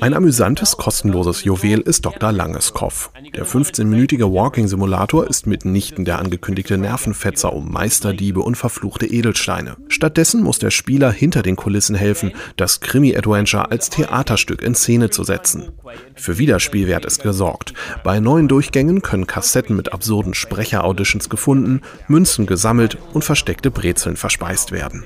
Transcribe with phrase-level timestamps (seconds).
[0.00, 2.32] Ein amüsantes, kostenloses Juwel ist Dr.
[2.32, 3.10] Langeskopf.
[3.34, 9.76] Der 15-minütige Walking-Simulator ist mitnichten der angekündigte Nervenfetzer um Meisterdiebe und verfluchte Edelsteine.
[9.88, 15.22] Stattdessen muss der Spieler hinter den Kulissen helfen, das Krimi-Adventure als Theaterstück in Szene zu
[15.22, 15.72] setzen.
[16.14, 17.74] Für Wiederspielwert ist gesorgt.
[18.02, 24.72] Bei neuen Durchgängen können Kassetten mit absurden Sprecher-Auditions gefunden, Münzen gesammelt und versteckte Brezeln verspeist
[24.72, 25.04] werden.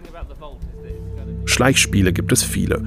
[1.47, 2.83] Schleichspiele gibt es viele.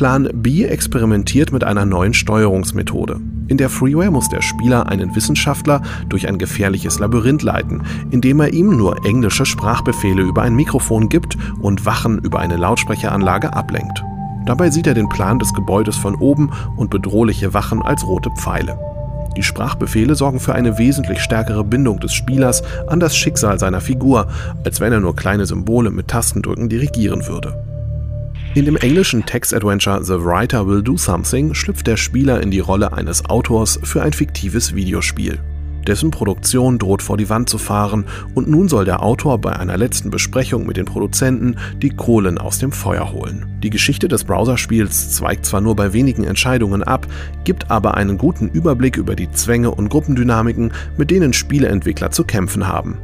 [0.00, 3.20] Plan B experimentiert mit einer neuen Steuerungsmethode.
[3.48, 8.54] In der Freeware muss der Spieler einen Wissenschaftler durch ein gefährliches Labyrinth leiten, indem er
[8.54, 14.02] ihm nur englische Sprachbefehle über ein Mikrofon gibt und Wachen über eine Lautsprecheranlage ablenkt.
[14.46, 18.78] Dabei sieht er den Plan des Gebäudes von oben und bedrohliche Wachen als rote Pfeile.
[19.36, 24.28] Die Sprachbefehle sorgen für eine wesentlich stärkere Bindung des Spielers an das Schicksal seiner Figur,
[24.64, 27.62] als wenn er nur kleine Symbole mit Tastendrücken dirigieren würde.
[28.52, 32.92] In dem englischen Text-Adventure The Writer Will Do Something schlüpft der Spieler in die Rolle
[32.92, 35.38] eines Autors für ein fiktives Videospiel.
[35.86, 39.76] Dessen Produktion droht vor die Wand zu fahren und nun soll der Autor bei einer
[39.76, 43.46] letzten Besprechung mit den Produzenten die Kohlen aus dem Feuer holen.
[43.62, 47.06] Die Geschichte des Browserspiels zweigt zwar nur bei wenigen Entscheidungen ab,
[47.44, 52.66] gibt aber einen guten Überblick über die Zwänge und Gruppendynamiken, mit denen Spieleentwickler zu kämpfen
[52.66, 52.98] haben.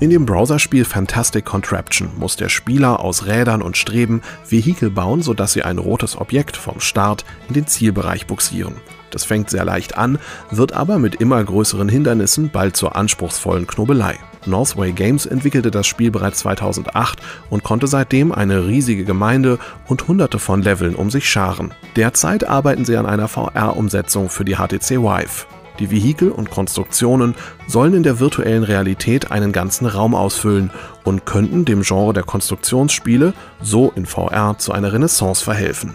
[0.00, 5.54] In dem Browserspiel Fantastic Contraption muss der Spieler aus Rädern und Streben Vehikel bauen, sodass
[5.54, 8.76] sie ein rotes Objekt vom Start in den Zielbereich buxieren.
[9.10, 10.20] Das fängt sehr leicht an,
[10.52, 14.16] wird aber mit immer größeren Hindernissen bald zur anspruchsvollen Knobelei.
[14.46, 20.38] Northway Games entwickelte das Spiel bereits 2008 und konnte seitdem eine riesige Gemeinde und hunderte
[20.38, 21.74] von Leveln um sich scharen.
[21.96, 25.46] Derzeit arbeiten sie an einer VR-Umsetzung für die HTC Vive.
[25.78, 27.34] Die Vehikel und Konstruktionen
[27.66, 30.70] sollen in der virtuellen Realität einen ganzen Raum ausfüllen
[31.04, 35.94] und könnten dem Genre der Konstruktionsspiele so in VR zu einer Renaissance verhelfen